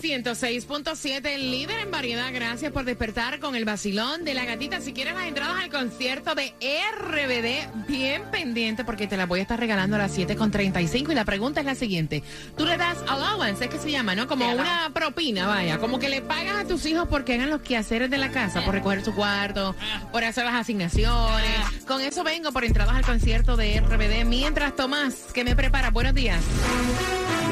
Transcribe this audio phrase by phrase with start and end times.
[0.00, 2.32] 106.7, el líder en variedad.
[2.32, 4.80] Gracias por despertar con el vacilón de la gatita.
[4.80, 6.54] Si quieres las entradas al concierto de
[6.92, 11.12] RBD, bien pendiente porque te las voy a estar regalando a las 7.35.
[11.12, 12.22] Y la pregunta es la siguiente:
[12.56, 13.64] ¿Tú le das allowance?
[13.64, 14.26] Es que se llama, ¿no?
[14.26, 15.78] Como una propina, vaya.
[15.78, 18.74] Como que le pagas a tus hijos porque hagan los quehaceres de la casa, por
[18.74, 19.76] recoger su cuarto,
[20.12, 21.84] por hacer las asignaciones.
[21.86, 24.24] Con eso vengo por entradas al concierto de RBD.
[24.24, 25.90] Mientras, Tomás, que me prepara.
[25.90, 26.40] Buenos días.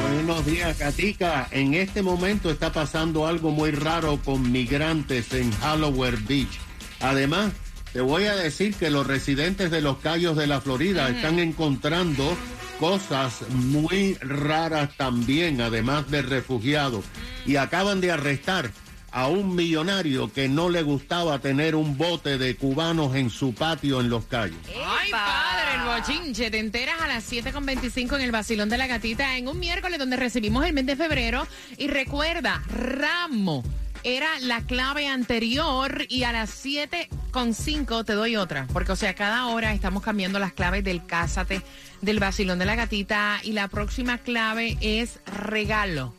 [0.01, 1.47] Buenos días, Katica.
[1.51, 6.59] En este momento está pasando algo muy raro con migrantes en Halloween Beach.
[7.01, 7.51] Además,
[7.93, 12.37] te voy a decir que los residentes de los Cayos de la Florida están encontrando
[12.79, 17.05] cosas muy raras también, además de refugiados.
[17.45, 18.71] Y acaban de arrestar
[19.11, 24.01] a un millonario que no le gustaba tener un bote de cubanos en su patio
[24.01, 24.57] en los Cayos.
[24.67, 26.51] Ay, padre, el bochinche.
[26.51, 30.15] Te enteras a las 7.25 en el Basilón de la Gatita en un miércoles donde
[30.15, 31.47] recibimos el mes de febrero.
[31.77, 33.63] Y recuerda, Ramo
[34.03, 38.67] era la clave anterior y a las 7.5 te doy otra.
[38.71, 41.61] Porque, o sea, cada hora estamos cambiando las claves del Cásate,
[42.01, 43.39] del Basilón de la Gatita.
[43.43, 46.13] Y la próxima clave es regalo.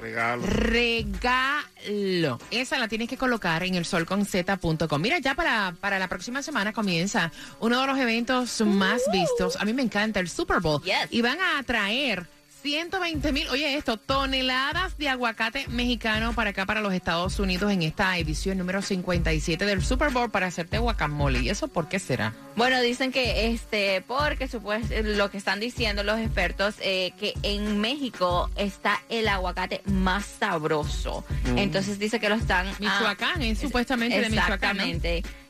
[0.00, 0.42] Regalo.
[0.46, 2.38] Regalo.
[2.50, 5.00] Esa la tienes que colocar en el solconz.com.
[5.00, 9.56] Mira, ya para, para la próxima semana comienza uno de los eventos más vistos.
[9.56, 10.82] A mí me encanta el Super Bowl.
[10.82, 11.08] Yes.
[11.10, 12.26] Y van a traer
[12.62, 17.82] 120 mil, oye esto, toneladas de aguacate mexicano para acá, para los Estados Unidos, en
[17.82, 21.40] esta edición número 57 del Super Bowl para hacerte guacamole.
[21.40, 22.34] ¿Y eso por qué será?
[22.56, 27.80] Bueno, dicen que este, porque supues- lo que están diciendo los expertos, eh, que en
[27.80, 31.24] México está el aguacate más sabroso.
[31.56, 32.66] Entonces dice que lo están...
[32.68, 34.76] ah, Michoacán, es supuestamente de Michoacán.
[34.76, 34.82] ¿no?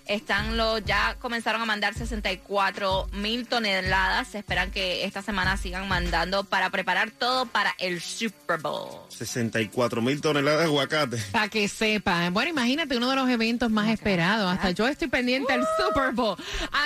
[0.08, 4.28] Están los, ya comenzaron a mandar 64 mil toneladas.
[4.28, 8.88] Se esperan que esta semana sigan mandando para preparar todo para el Super Bowl.
[9.10, 11.18] 64 mil toneladas de aguacate.
[11.30, 12.30] Para que sepa.
[12.30, 14.50] Bueno, imagínate uno de los eventos más esperados.
[14.50, 16.36] Hasta yo estoy pendiente al Super Bowl.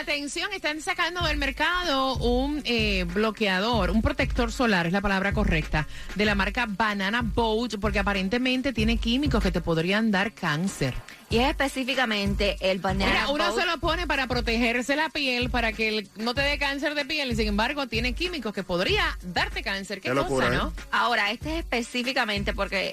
[0.01, 5.87] Atención, están sacando del mercado un eh, bloqueador, un protector solar, es la palabra correcta,
[6.15, 10.95] de la marca Banana Boat, porque aparentemente tiene químicos que te podrían dar cáncer.
[11.33, 13.59] Y es específicamente el banana Mira, uno boat.
[13.59, 17.07] se lo pone para protegerse la piel, para que el- no te dé cáncer de
[17.07, 20.03] piel, y sin embargo tiene químicos que podría darte cáncer.
[20.03, 20.51] Qué, Qué cosa, locura, ¿eh?
[20.57, 20.75] ¿no?
[20.91, 22.93] Ahora, este es específicamente porque eh,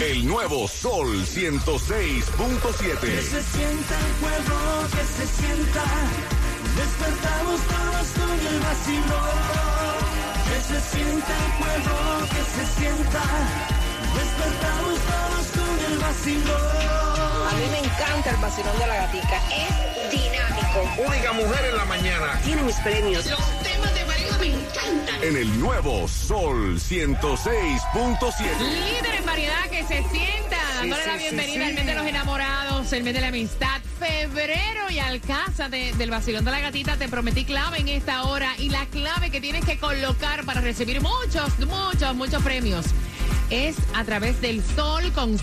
[0.00, 3.00] El nuevo Sol 106.7.
[3.00, 5.84] Que se sienta el juego, que se sienta.
[6.76, 9.98] Despertamos todos con el vacilón.
[10.46, 11.96] Que se sienta el juego,
[12.30, 13.22] que se sienta.
[14.14, 17.48] Despertamos todos con el vacilón.
[17.48, 19.42] A mí me encanta el vacilón de la gatica.
[19.50, 21.02] Es dinámico.
[21.08, 22.40] Única mujer en la mañana.
[22.44, 23.26] Tiene mis premios.
[23.26, 23.40] Los
[24.88, 25.22] encantan.
[25.22, 28.58] En el nuevo Sol 106.7.
[28.58, 33.02] Líder en variedad que se sienta, dándole la bienvenida al mes de los enamorados, el
[33.04, 36.96] mes de la amistad, febrero y al casa de- del vacilón de la gatita.
[36.96, 41.00] Te prometí clave en esta hora y la clave que tienes que colocar para recibir
[41.00, 42.86] muchos, muchos, muchos premios.
[43.50, 45.38] Es a través del solconz.com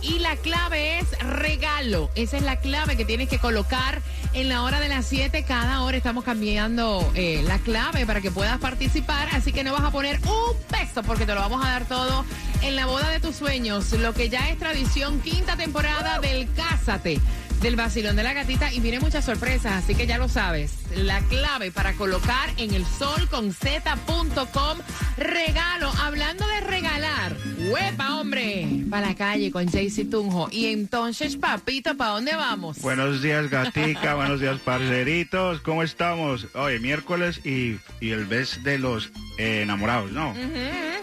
[0.00, 2.10] y la clave es regalo.
[2.14, 4.00] Esa es la clave que tienes que colocar
[4.32, 5.44] en la hora de las 7.
[5.44, 9.28] Cada hora estamos cambiando eh, la clave para que puedas participar.
[9.32, 12.24] Así que no vas a poner un peso porque te lo vamos a dar todo
[12.62, 13.92] en la boda de tus sueños.
[13.92, 17.20] Lo que ya es tradición, quinta temporada del Cásate.
[17.60, 20.72] Del vacilón de la gatita y viene muchas sorpresas, así que ya lo sabes.
[20.96, 24.78] La clave para colocar en el solconz.com
[25.18, 25.92] regalo.
[26.00, 27.36] Hablando de regalar,
[27.70, 30.48] huepa, hombre, para la calle con Jaycee Tunjo.
[30.50, 32.80] Y entonces, papito, ¿para dónde vamos?
[32.80, 34.14] Buenos días, gatica.
[34.16, 35.60] buenos días, parceritos.
[35.60, 36.46] ¿Cómo estamos?
[36.54, 40.34] Hoy, miércoles y, y el mes de los eh, enamorados, ¿no?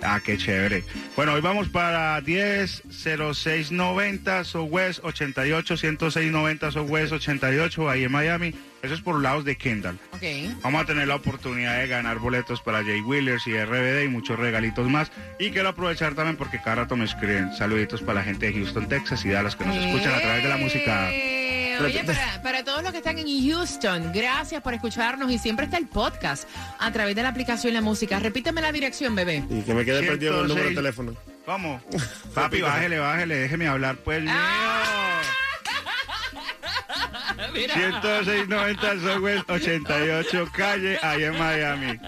[0.01, 0.84] Ah, qué chévere.
[1.16, 8.56] Bueno, hoy vamos para 10 0690 Southwest 88 10690 Southwest 88 ahí en Miami.
[8.83, 9.97] Eso es por lados de Kendall.
[10.12, 10.21] Ok.
[10.62, 14.38] Vamos a tener la oportunidad de ganar boletos para Jay Wheelers y RBD y muchos
[14.38, 15.09] regalitos más.
[15.39, 18.89] Y quiero aprovechar también porque cada rato me escriben saluditos para la gente de Houston,
[18.89, 21.09] Texas y Dallas que nos escuchan a través de la música.
[21.13, 25.63] Eh, Oye, para, para todos los que están en Houston, gracias por escucharnos y siempre
[25.65, 26.47] está el podcast
[26.77, 28.19] a través de la aplicación La Música.
[28.19, 29.44] Repíteme la dirección, bebé.
[29.50, 30.75] Y que me quede perdido el número de 106.
[30.75, 31.15] teléfono.
[31.45, 31.81] ¿Cómo?
[32.33, 34.24] Papi, bájele, bájele, déjeme hablar, pues
[37.53, 37.67] mío.
[37.73, 42.00] 10690 Southwest 88 calle, ahí en Miami.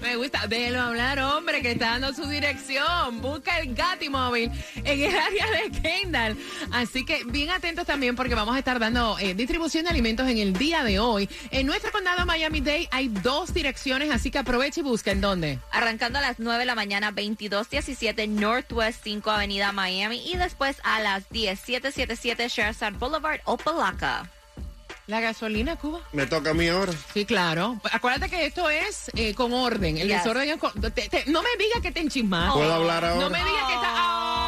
[0.00, 3.20] Me gusta, déjelo hablar, hombre, que está dando su dirección.
[3.20, 6.36] Busca el Gati móvil en el área de Kendall.
[6.72, 10.38] Así que bien atentos también porque vamos a estar dando eh, distribución de alimentos en
[10.38, 11.28] el día de hoy.
[11.50, 15.58] En nuestro condado Miami-Dade hay dos direcciones, así que aprovecha y busca en dónde.
[15.72, 20.22] Arrancando a las 9 de la mañana, 2217 Northwest 5 Avenida Miami.
[20.30, 24.28] Y después a las 1777 Sherside Boulevard, Opalaca.
[25.10, 25.98] La gasolina, Cuba.
[26.12, 26.92] Me toca a mí ahora.
[27.12, 27.80] Sí, claro.
[27.90, 29.98] Acuérdate que esto es eh, con orden.
[29.98, 30.18] El Yes.
[30.18, 30.70] desorden es con...
[30.80, 32.52] te- te- no me digas que te enchismas.
[32.54, 33.20] ¿Puedo hablar ahora?
[33.24, 34.39] No me digas que está...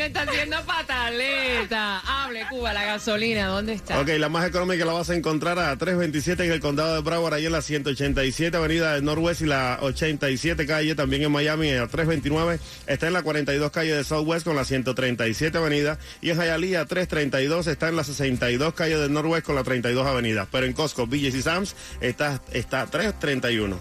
[0.00, 1.98] Niño está haciendo pataleta.
[1.98, 3.48] Hable, Cuba, la gasolina.
[3.48, 4.00] ¿Dónde está?
[4.00, 7.34] Ok, la más económica la vas a encontrar a 327 en el condado de Broward,
[7.34, 11.86] ahí en la 187 avenida del Norwest y la 87 calle, también en Miami, a
[11.86, 12.58] 329.
[12.86, 15.98] Está en la 42 calle de Southwest con la 137 avenida.
[16.22, 20.48] Y en Hialeah 332 está en la 62 calle del Norwest con la 32 avenida.
[20.50, 23.78] Pero en Costco, Villas y Sam's está, está 331.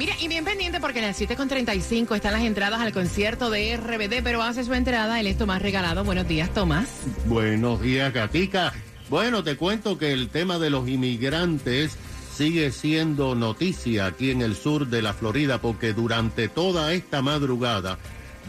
[0.00, 4.22] Mira, y bien pendiente porque a las 7.35 están las entradas al concierto de RBD,
[4.24, 6.04] pero hace su entrada el esto más regalado.
[6.04, 6.88] Buenos días, Tomás.
[7.26, 8.72] Buenos días, Gatica.
[9.10, 11.98] Bueno, te cuento que el tema de los inmigrantes
[12.34, 17.98] sigue siendo noticia aquí en el sur de la Florida porque durante toda esta madrugada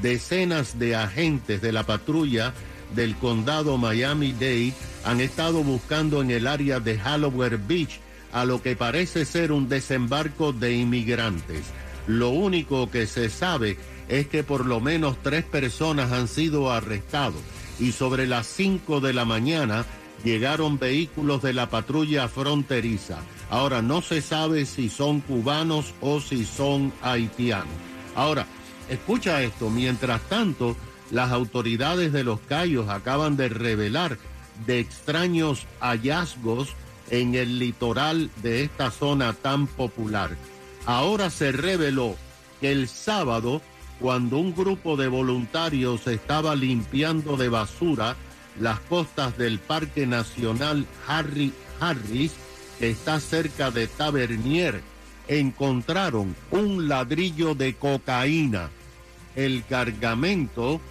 [0.01, 2.53] decenas de agentes de la patrulla
[2.95, 4.71] del condado Miami-Dade
[5.03, 7.99] han estado buscando en el área de Halloween Beach
[8.31, 11.65] a lo que parece ser un desembarco de inmigrantes.
[12.07, 17.41] Lo único que se sabe es que por lo menos tres personas han sido arrestados
[17.79, 19.85] y sobre las 5 de la mañana
[20.23, 23.19] llegaron vehículos de la patrulla fronteriza.
[23.49, 27.67] Ahora no se sabe si son cubanos o si son haitianos.
[28.15, 28.45] Ahora,
[28.89, 30.75] escucha esto, mientras tanto,
[31.11, 34.17] las autoridades de los Cayos acaban de revelar
[34.65, 36.75] de extraños hallazgos
[37.11, 40.35] en el litoral de esta zona tan popular.
[40.85, 42.15] Ahora se reveló
[42.59, 43.61] que el sábado,
[43.99, 48.15] cuando un grupo de voluntarios estaba limpiando de basura
[48.59, 52.31] las costas del Parque Nacional Harry Harris,
[52.79, 54.81] que está cerca de Tavernier,
[55.27, 58.69] encontraron un ladrillo de cocaína.
[59.35, 60.81] El cargamento,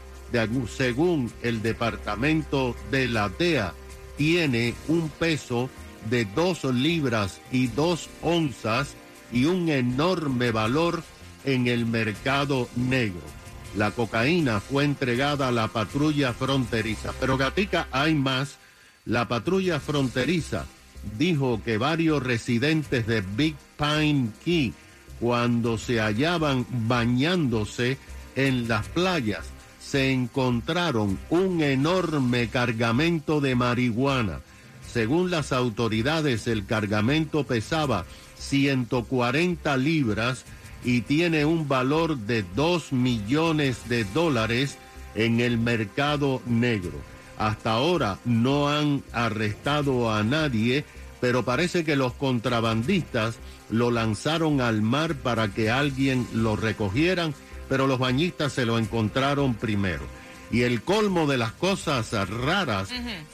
[0.68, 3.74] según el departamento de la DEA,
[4.16, 5.68] tiene un peso
[6.08, 8.94] de dos libras y dos onzas
[9.32, 11.02] y un enorme valor
[11.44, 13.22] en el mercado negro.
[13.76, 17.12] La cocaína fue entregada a la patrulla fronteriza.
[17.20, 18.56] Pero Gatica, hay más.
[19.04, 20.66] La patrulla fronteriza
[21.18, 24.74] dijo que varios residentes de Big Pine Key,
[25.20, 27.98] cuando se hallaban bañándose
[28.36, 29.46] en las playas,
[29.80, 34.40] se encontraron un enorme cargamento de marihuana.
[34.92, 38.04] Según las autoridades, el cargamento pesaba
[38.38, 40.44] 140 libras
[40.82, 44.78] y tiene un valor de 2 millones de dólares
[45.14, 46.98] en el mercado negro.
[47.38, 50.84] Hasta ahora no han arrestado a nadie,
[51.20, 53.36] pero parece que los contrabandistas
[53.70, 57.34] lo lanzaron al mar para que alguien lo recogieran,
[57.68, 60.02] pero los bañistas se lo encontraron primero.
[60.50, 62.88] Y el colmo de las cosas raras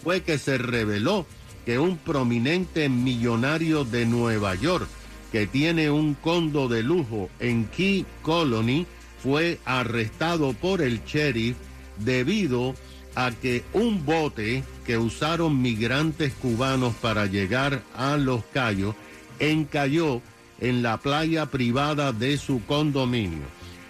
[0.05, 1.27] fue que se reveló
[1.67, 4.89] que un prominente millonario de Nueva York
[5.33, 8.87] que tiene un condo de lujo en Key Colony,
[9.23, 11.57] fue arrestado por el sheriff
[11.99, 12.75] debido
[13.15, 18.95] a que un bote que usaron migrantes cubanos para llegar a Los Cayos
[19.39, 20.23] encalló
[20.61, 23.45] en la playa privada de su condominio.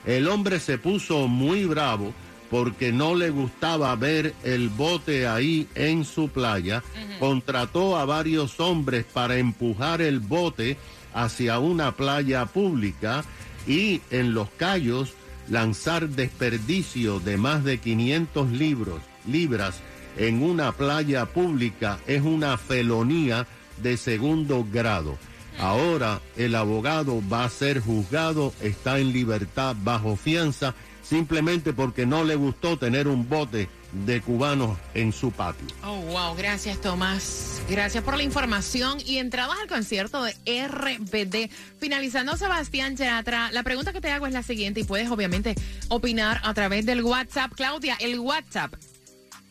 [0.04, 2.14] El hombre se puso muy bravo
[2.50, 6.82] porque no le gustaba ver el bote ahí en su playa,
[7.18, 10.76] contrató a varios hombres para empujar el bote
[11.14, 13.24] hacia una playa pública
[13.66, 15.14] y en Los Cayos
[15.48, 19.80] lanzar desperdicio de más de 500 libros, libras
[20.16, 23.46] en una playa pública es una felonía
[23.82, 25.18] de segundo grado.
[25.58, 30.74] Ahora el abogado va a ser juzgado, está en libertad bajo fianza,
[31.08, 35.66] simplemente porque no le gustó tener un bote de cubanos en su patio.
[35.84, 37.62] Oh, wow, gracias Tomás.
[37.68, 40.34] Gracias por la información y entrabas al concierto de
[40.68, 41.50] RBD.
[41.78, 45.54] Finalizando Sebastián Yatra, la pregunta que te hago es la siguiente y puedes obviamente
[45.88, 47.52] opinar a través del WhatsApp.
[47.54, 48.74] Claudia, el WhatsApp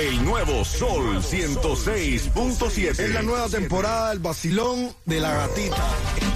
[0.02, 2.90] El nuevo Sol 106.7.
[2.90, 6.31] Es la nueva temporada del vacilón de la gatita.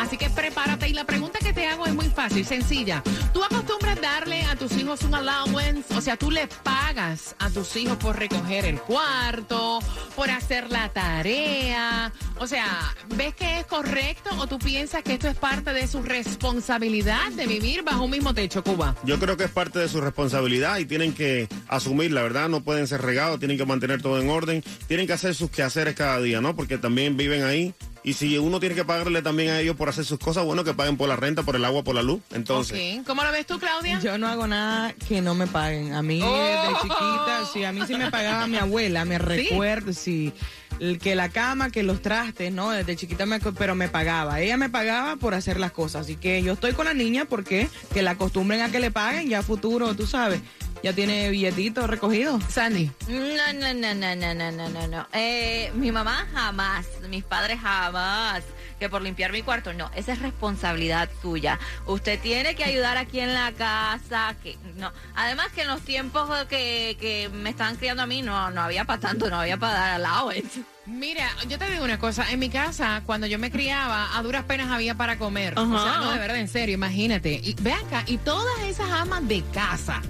[0.00, 3.02] Así que prepárate y la pregunta que te hago es muy fácil, sencilla.
[3.32, 5.92] ¿Tú acostumbras darle a tus hijos un allowance?
[5.94, 9.80] O sea, tú le pagas a tus hijos por recoger el cuarto,
[10.14, 12.12] por hacer la tarea.
[12.38, 12.83] O sea,
[13.16, 17.46] ¿ves que es correcto o tú piensas que esto es parte de su responsabilidad de
[17.46, 18.94] vivir bajo un mismo techo, Cuba?
[19.04, 22.62] Yo creo que es parte de su responsabilidad y tienen que asumir, la verdad, no
[22.62, 26.20] pueden ser regados, tienen que mantener todo en orden, tienen que hacer sus quehaceres cada
[26.20, 26.54] día, ¿no?
[26.54, 27.74] Porque también viven ahí.
[28.06, 30.74] Y si uno tiene que pagarle también a ellos por hacer sus cosas, bueno, que
[30.74, 32.20] paguen por la renta, por el agua, por la luz.
[32.34, 33.06] Entonces, Ok.
[33.06, 33.98] ¿Cómo lo ves tú, Claudia?
[34.00, 35.94] Yo no hago nada que no me paguen.
[35.94, 36.36] A mí Oh.
[36.36, 40.34] desde chiquita, sí, a mí sí me pagaba mi abuela, me recuerdo, sí
[41.00, 42.70] que la cama, que los trastes, ¿no?
[42.70, 44.40] Desde chiquita me, pero me pagaba.
[44.40, 46.02] Ella me pagaba por hacer las cosas.
[46.02, 49.28] Así que yo estoy con la niña porque que la acostumbren a que le paguen
[49.28, 50.40] ya futuro, tú sabes.
[50.82, 52.38] ¿Ya tiene billetito recogido?
[52.48, 52.90] Sandy.
[53.08, 55.06] No, no, no, no, no, no, no, no.
[55.14, 58.42] Eh, mi mamá jamás, mis padres jamás
[58.84, 61.58] que por limpiar mi cuarto, no, esa es responsabilidad tuya.
[61.86, 64.92] Usted tiene que ayudar aquí en la casa, que no.
[65.14, 68.84] Además que en los tiempos que, que me estaban criando a mí no, no había
[68.84, 70.62] para tanto, no había para dar allowance.
[70.84, 74.44] Mira, yo te digo una cosa, en mi casa, cuando yo me criaba, a duras
[74.44, 75.58] penas había para comer.
[75.58, 77.40] O sea, no, de verdad, en serio, imagínate.
[77.42, 80.02] Y ve acá, y todas esas amas de casa,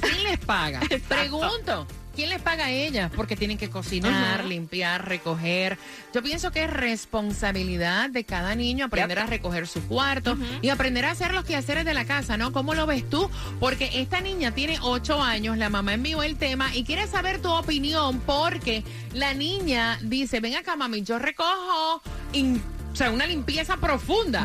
[0.00, 0.80] ¿quién les paga?
[1.08, 1.86] Pregunto.
[2.14, 3.10] ¿Quién les paga a ellas?
[3.14, 5.78] Porque tienen que cocinar, limpiar, recoger.
[6.12, 11.04] Yo pienso que es responsabilidad de cada niño aprender a recoger su cuarto y aprender
[11.04, 12.52] a hacer los quehaceres de la casa, ¿no?
[12.52, 13.30] ¿Cómo lo ves tú?
[13.58, 17.50] Porque esta niña tiene ocho años, la mamá envió el tema y quiere saber tu
[17.50, 22.02] opinión porque la niña dice, ven acá mami, yo recojo...
[22.94, 24.44] o sea, una limpieza profunda.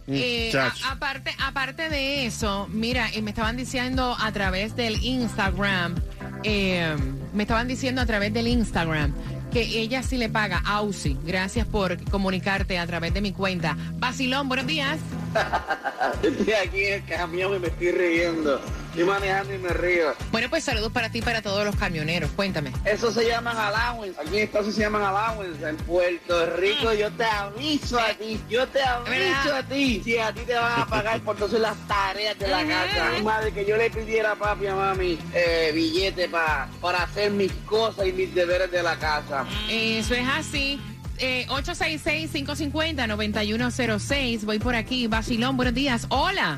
[0.09, 5.95] Eh, a- aparte, aparte de eso, mira, eh, me estaban diciendo a través del Instagram,
[6.43, 6.95] eh,
[7.33, 9.13] me estaban diciendo a través del Instagram
[9.51, 11.17] que ella sí le paga Ausi.
[11.25, 13.77] Gracias por comunicarte a través de mi cuenta.
[13.95, 14.99] Basilón, buenos días.
[16.23, 18.61] Estoy aquí en el camión y me estoy riendo.
[18.97, 20.15] Estoy manejando y me río.
[20.31, 22.31] Bueno, pues saludos para ti y para todos los camioneros.
[22.31, 22.71] Cuéntame.
[22.83, 24.19] Eso se llaman allowance.
[24.19, 25.69] Aquí en Estados Unidos se llaman allowance.
[25.69, 28.41] En Puerto Rico yo te aviso a ti.
[28.49, 29.57] Yo te aviso ¿Verdad?
[29.59, 30.01] a ti.
[30.03, 33.11] Si a ti te van a pagar por todas las tareas de la casa.
[33.15, 37.03] Mi madre, que yo le pidiera a papi y a mami eh, billete pa- para
[37.03, 39.45] hacer mis cosas y mis deberes de la casa.
[39.69, 40.81] Eso es así.
[41.19, 44.43] Eh, 866-550-9106.
[44.43, 45.05] Voy por aquí.
[45.05, 46.07] Basilón, buenos días.
[46.09, 46.57] Hola.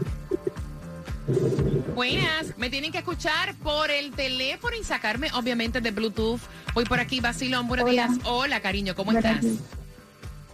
[2.00, 2.54] Buenas.
[2.58, 6.40] Me tienen que escuchar por el teléfono y sacarme, obviamente, de Bluetooth.
[6.74, 7.20] Voy por aquí.
[7.20, 7.92] Basilón, buenos Hola.
[7.92, 8.12] días.
[8.24, 8.96] Hola, cariño.
[8.96, 9.42] ¿Cómo estás?
[9.42, 9.56] días.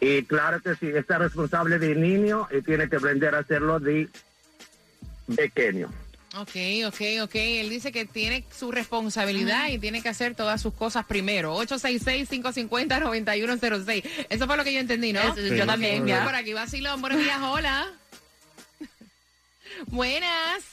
[0.00, 4.08] Y claro que sí, está responsable de niño y tiene que aprender a hacerlo de
[5.34, 5.88] pequeño.
[6.36, 7.34] Ok, ok, ok.
[7.34, 11.56] Él dice que tiene su responsabilidad y tiene que hacer todas sus cosas primero.
[11.62, 14.26] 866-550-9106.
[14.28, 15.20] Eso fue lo que yo entendí, ¿no?
[15.20, 16.24] Eso, yo también, ya.
[16.24, 17.00] Por aquí, Basilón.
[17.00, 17.86] Buenos días, hola.
[19.86, 20.64] Buenas.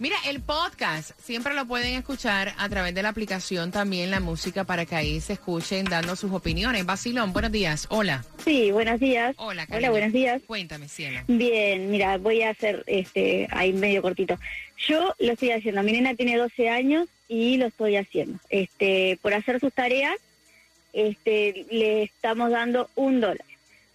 [0.00, 4.64] Mira, el podcast siempre lo pueden escuchar a través de la aplicación también, la música,
[4.64, 6.86] para que ahí se escuchen dando sus opiniones.
[6.86, 7.86] Basilón, buenos días.
[7.90, 8.24] Hola.
[8.42, 9.34] Sí, buenos días.
[9.36, 9.90] Hola, Hola, cariño.
[9.90, 10.40] buenos días.
[10.46, 11.20] Cuéntame, cielo.
[11.28, 14.38] Bien, mira, voy a hacer este ahí medio cortito.
[14.88, 15.82] Yo lo estoy haciendo.
[15.82, 18.38] Mi nena tiene 12 años y lo estoy haciendo.
[18.48, 20.16] Este, por hacer sus tareas,
[20.94, 23.44] este, le estamos dando un dólar.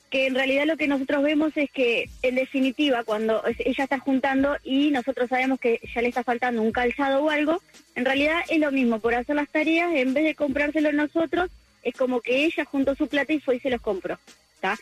[0.09, 4.55] Que en realidad lo que nosotros vemos es que, en definitiva, cuando ella está juntando
[4.63, 7.61] y nosotros sabemos que ya le está faltando un calzado o algo,
[7.95, 11.49] en realidad es lo mismo, por hacer las tareas, en vez de comprárselo nosotros,
[11.83, 14.17] es como que ella juntó su plata y fue y se los compró.
[14.55, 14.77] ¿está?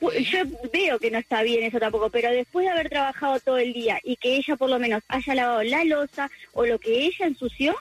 [0.00, 0.38] Pu- Yo
[0.72, 4.00] veo que no está bien eso tampoco, pero después de haber trabajado todo el día
[4.02, 7.76] y que ella por lo menos haya lavado la losa o lo que ella ensució,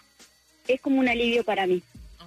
[0.68, 1.82] es como un alivio para mí.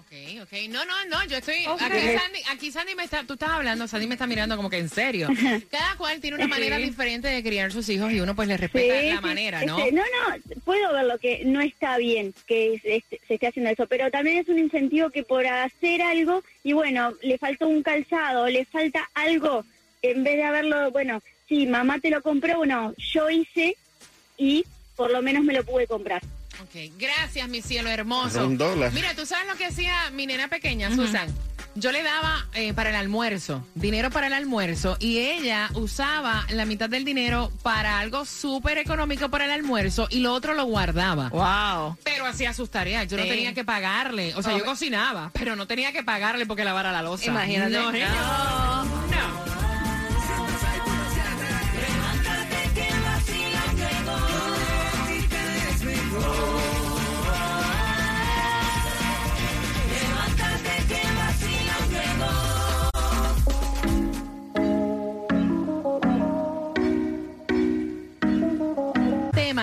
[0.09, 0.53] Ok, ok.
[0.71, 1.67] No, no, no, yo estoy...
[1.67, 3.25] Aquí, Sandy, aquí Sandy me está...
[3.25, 5.29] Tú estás hablando, Sandy me está mirando como que en serio.
[5.71, 9.01] Cada cual tiene una manera diferente de criar sus hijos y uno pues le respeta
[9.01, 9.77] Sí, la sí, manera, ¿no?
[9.79, 13.87] no, no, puedo ver lo que no está bien que se, se esté haciendo eso,
[13.87, 18.47] pero también es un incentivo que por hacer algo, y bueno, le faltó un calzado,
[18.47, 19.65] le falta algo,
[20.01, 23.77] en vez de haberlo, bueno, sí, mamá te lo compró, bueno, yo hice
[24.39, 24.65] y
[24.97, 26.23] por lo menos me lo pude comprar.
[26.61, 28.47] Ok, gracias, mi cielo hermoso.
[28.47, 28.93] Un dólar.
[28.93, 31.29] Mira, tú sabes lo que hacía mi nena pequeña, Susan.
[31.75, 36.65] Yo le daba eh, para el almuerzo, dinero para el almuerzo, y ella usaba la
[36.65, 41.29] mitad del dinero para algo súper económico para el almuerzo y lo otro lo guardaba.
[41.29, 41.97] Wow.
[42.03, 44.35] Pero hacía sus tareas, yo no tenía que pagarle.
[44.35, 47.27] O sea, Oh, yo cocinaba, pero no tenía que pagarle porque lavara la losa.
[47.27, 47.71] Imagínate.
[47.71, 48.98] No.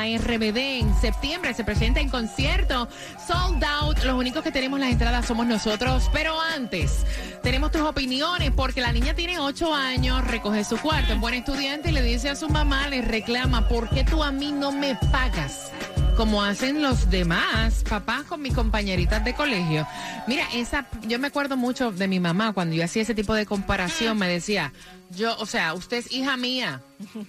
[0.06, 2.88] RBD en septiembre se presenta en concierto
[3.28, 4.04] sold out.
[4.04, 6.10] Los únicos que tenemos las entradas somos nosotros.
[6.14, 7.06] Pero antes,
[7.42, 11.90] tenemos tus opiniones porque la niña tiene 8 años, recoge su cuarto, es buen estudiante
[11.90, 14.96] y le dice a su mamá, le reclama, ¿por qué tú a mí no me
[15.12, 15.72] pagas?
[16.16, 19.86] Como hacen los demás papás con mis compañeritas de colegio.
[20.28, 23.46] Mira, esa, yo me acuerdo mucho de mi mamá cuando yo hacía ese tipo de
[23.46, 24.72] comparación, me decía,
[25.12, 26.82] yo, o sea, usted es hija mía,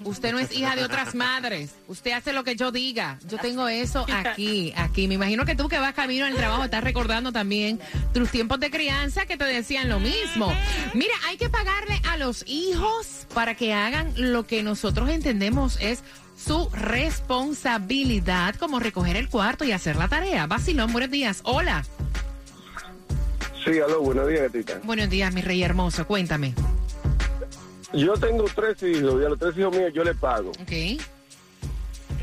[0.05, 3.67] usted no es hija de otras madres, usted hace lo que yo diga, yo tengo
[3.69, 5.09] eso aquí, aquí.
[5.09, 7.81] Me imagino que tú que vas camino al trabajo estás recordando también
[8.15, 10.53] tus tiempos de crianza que te decían lo mismo.
[10.95, 16.03] Mira, hay que pagarle a los hijos para que hagan lo que nosotros entendemos es
[16.47, 20.47] su responsabilidad, como recoger el cuarto y hacer la tarea.
[20.47, 21.41] Basilón, buenos días.
[21.45, 21.85] Hola.
[23.65, 24.81] Sí, aló, buenos días, gatita.
[24.85, 26.07] Buenos días, mi rey hermoso.
[26.07, 26.55] Cuéntame.
[27.93, 30.51] Yo tengo tres hijos y a los tres hijos míos yo le pago.
[30.51, 31.01] Ok.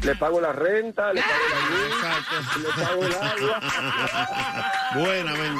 [0.03, 4.71] Le pago la renta, le pago la luz, le pago el agua.
[4.95, 5.55] Buena, men.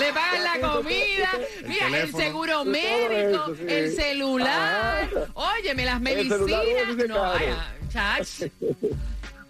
[0.00, 1.30] Le pagan la comida,
[1.64, 3.62] mira, el, seguro médico, eso, sí.
[3.68, 5.08] el celular.
[5.34, 7.08] Óyeme, las El medicinas.
[7.08, 8.42] no vaya, chach.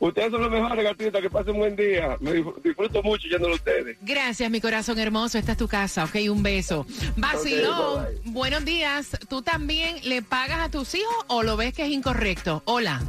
[0.02, 2.16] Ustedes son los mejores, gatita, que pasen un buen día.
[2.18, 3.96] Me disfruto mucho yéndolo a ustedes.
[4.02, 5.38] Gracias, mi corazón hermoso.
[5.38, 6.84] Esta es tu casa, ok, un beso.
[7.16, 9.16] Basilón, bye buenos días.
[9.28, 12.62] ¿Tú también le pagas a tus hijos o lo ves que es incorrecto?
[12.64, 13.00] Hola.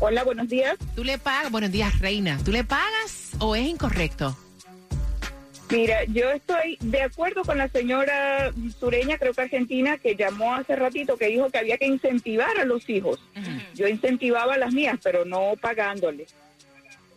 [0.00, 0.76] Hola, buenos días.
[0.96, 1.50] ¿Tú le pagas?
[1.52, 2.38] Buenos días, reina.
[2.44, 4.36] ¿Tú le pagas o es incorrecto?
[5.70, 10.74] Mira, yo estoy de acuerdo con la señora sureña, creo que argentina, que llamó hace
[10.74, 13.20] ratito, que dijo que había que incentivar a los hijos.
[13.74, 16.34] Yo incentivaba a las mías, pero no pagándoles.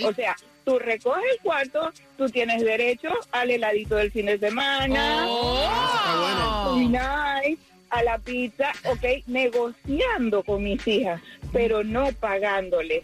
[0.04, 5.26] O sea, tú recoges el cuarto, tú tienes derecho al heladito del fin de semana,
[5.28, 6.74] Oh.
[6.76, 7.58] un nice,
[7.90, 11.22] a la pizza, ok, negociando con mis hijas,
[11.54, 13.04] pero no pagándoles.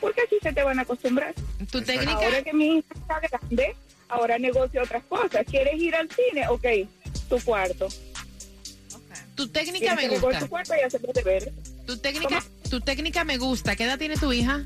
[0.00, 1.34] Porque así se te van a acostumbrar.
[1.70, 3.76] Tu técnica- Ahora que mi hija está grande,
[4.08, 5.44] ahora negocio otras cosas.
[5.48, 6.48] ¿Quieres ir al cine?
[6.48, 6.64] Ok,
[7.28, 7.86] tu cuarto.
[9.36, 10.40] Tu técnica Tienes me gusta.
[10.40, 11.50] tu cuarto y hacer deberes.
[11.86, 13.76] Tu técnica, tu técnica me gusta.
[13.76, 14.62] ¿Qué edad tiene tu hija?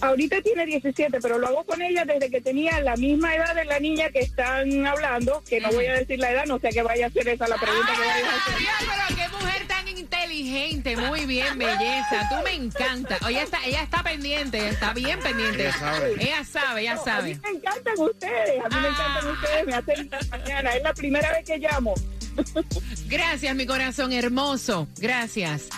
[0.00, 3.64] Ahorita tiene 17, pero lo hago con ella desde que tenía la misma edad de
[3.64, 6.82] la niña que están hablando, que no voy a decir la edad, no sé que
[6.82, 8.58] vaya a ser esa la pregunta que vayas a hacer.
[8.58, 10.96] Dios, pero qué mujer tan inteligente.
[10.96, 12.28] Muy bien, belleza.
[12.28, 13.18] Tú me encanta.
[13.26, 15.62] Oye, está, ella está pendiente, está bien pendiente.
[15.62, 16.14] Ella sabe.
[16.18, 17.32] Ella sabe, ella No, sabe.
[17.32, 20.82] A mí me encantan ustedes, a mí me encantan ustedes, me hacen la mañana, es
[20.82, 21.94] la primera vez que llamo.
[23.08, 24.88] Gracias, mi corazón hermoso.
[24.98, 25.68] Gracias.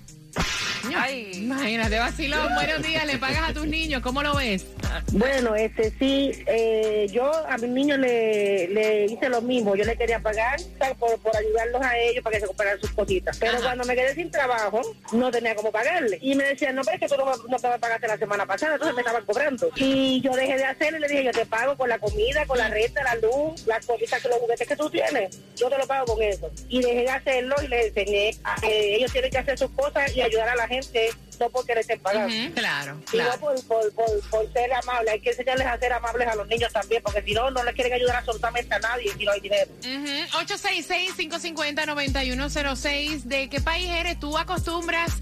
[1.34, 2.54] Imagínate, vacilón.
[2.54, 4.00] Buenos días, le pagas a tus niños.
[4.00, 4.64] ¿Cómo lo ves?
[5.12, 9.74] Bueno, este sí, eh, yo a mis niños le, le hice lo mismo.
[9.76, 10.60] Yo le quería pagar
[10.98, 13.36] por, por ayudarlos a ellos para que se compraran sus cositas.
[13.38, 14.80] Pero cuando me quedé sin trabajo,
[15.12, 16.18] no tenía cómo pagarle.
[16.20, 18.46] Y me decían, no, pero es que tú no, no te me pagaste la semana
[18.46, 19.70] pasada, entonces me estaban cobrando.
[19.76, 22.58] Y yo dejé de hacerlo y le dije, yo te pago con la comida, con
[22.58, 25.38] la renta, la luz, las cositas, los juguetes que tú tienes.
[25.56, 26.50] Yo te lo pago con eso.
[26.68, 30.14] Y dejé de hacerlo y les enseñé a que ellos tienen que hacer sus cosas
[30.14, 32.34] y ayudar a la gente, no porque le estén pagando.
[32.34, 33.40] Ujú, claro, Y no claro.
[33.40, 34.72] por, por, por, por ser
[35.08, 37.74] hay que enseñarles a ser amables a los niños también, porque si no, no les
[37.74, 39.70] quieren ayudar absolutamente a nadie si no hay dinero.
[39.80, 43.22] Ujú, 866-550-9106.
[43.24, 44.18] ¿De qué país eres?
[44.18, 45.12] ¿Tú acostumbras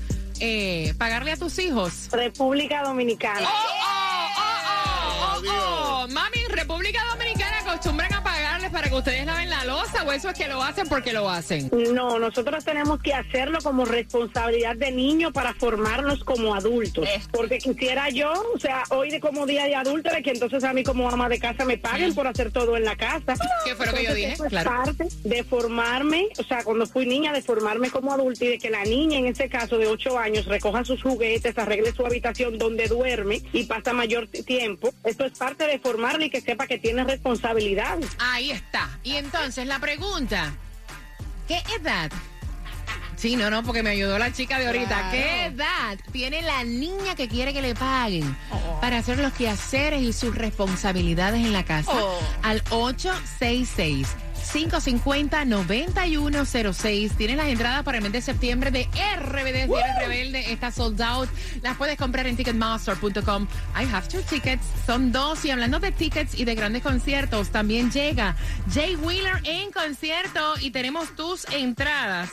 [0.40, 2.08] eh, pagarle a tus hijos?
[2.12, 3.48] República Dominicana.
[3.48, 6.08] Oh, oh, oh, oh, oh.
[6.08, 8.15] Mami, en República Dominicana acostumbran a
[8.66, 11.28] pagarles para que ustedes laven la losa o eso es que lo hacen porque lo
[11.28, 11.70] hacen.
[11.92, 17.08] No, nosotros tenemos que hacerlo como responsabilidad de niño para formarnos como adultos.
[17.32, 20.72] Porque quisiera yo, o sea, hoy de como día de adulto, de que entonces a
[20.72, 23.34] mí como ama de casa me paguen por hacer todo en la casa.
[23.64, 24.32] ¿Qué fue lo que yo dije?
[24.32, 28.48] eso es parte de formarme, o sea, cuando fui niña, de formarme como adulta y
[28.48, 32.04] de que la niña, en este caso de 8 años, recoja sus juguetes, arregle su
[32.04, 34.92] habitación donde duerme y pasa mayor tiempo.
[35.04, 38.10] Esto es parte de formarle y que sepa que tiene responsabilidades.
[38.18, 38.98] Ahí está.
[39.02, 40.52] Y entonces la pregunta,
[41.46, 42.10] ¿qué edad?
[43.16, 44.86] Sí, no, no, porque me ayudó la chica de ahorita.
[44.88, 45.10] Claro.
[45.10, 48.36] ¿Qué edad tiene la niña que quiere que le paguen
[48.80, 51.92] para hacer los quehaceres y sus responsabilidades en la casa?
[51.94, 52.20] Oh.
[52.42, 54.08] Al 866
[54.52, 57.16] 550-9106.
[57.16, 60.52] Tienes las entradas para el mes de septiembre de RBD, Rebelde.
[60.52, 61.28] Está sold out.
[61.62, 63.48] Las puedes comprar en ticketmaster.com.
[63.74, 64.64] I have two tickets.
[64.86, 65.44] Son dos.
[65.44, 68.36] Y hablando de tickets y de grandes conciertos, también llega
[68.72, 72.30] Jay Wheeler en concierto y tenemos tus entradas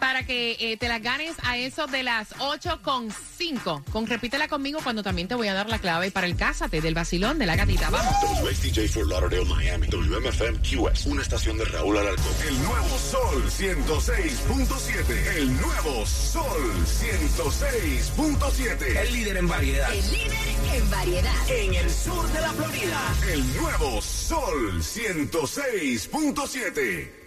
[0.00, 3.84] para que eh, te las ganes a eso de las 8 con 5.
[3.92, 6.94] Con repítela conmigo cuando también te voy a dar la clave para el Cásate del
[6.94, 7.90] vacilón de la gatita.
[7.90, 8.14] Vamos.
[8.42, 9.88] WXTJ for Lauderdale, Miami.
[9.88, 11.06] WMFM QS.
[11.06, 12.32] Una estación de Raúl Alarcón.
[12.48, 15.36] El nuevo Sol 106.7.
[15.36, 18.96] El nuevo Sol 106.7.
[18.96, 19.92] El líder en variedad.
[19.92, 20.32] El líder
[20.74, 21.50] en variedad.
[21.50, 23.14] En el sur de la Florida.
[23.32, 27.25] El nuevo Sol 106.7.